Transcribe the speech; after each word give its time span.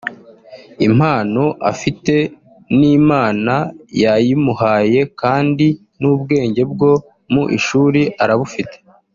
impano 0.87 1.43
afite 1.71 2.15
n’Imana 2.77 3.55
yayimuhaye 4.03 5.01
kandi 5.21 5.67
n’ubwenge 6.01 6.61
bwo 6.71 6.91
mu 7.33 7.43
ishuri 7.57 8.01
arabufite 8.23 8.77